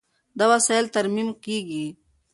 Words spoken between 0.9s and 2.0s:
ترمیم کېږي.